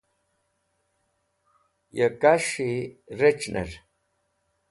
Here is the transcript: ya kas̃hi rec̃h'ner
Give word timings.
ya 1.97 2.07
kas̃hi 2.21 2.71
rec̃h'ner 3.19 3.69